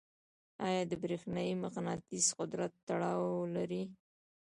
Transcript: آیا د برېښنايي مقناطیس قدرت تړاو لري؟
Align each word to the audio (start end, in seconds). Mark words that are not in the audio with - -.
آیا 0.67 0.83
د 0.87 0.93
برېښنايي 1.03 1.53
مقناطیس 1.63 2.25
قدرت 2.39 2.71
تړاو 2.87 3.27
لري؟ 3.55 3.83